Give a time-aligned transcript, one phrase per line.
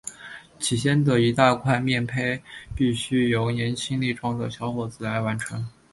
[0.57, 2.41] 起先的一大块面培
[2.75, 5.63] 必须由年轻力壮的小伙子来完成。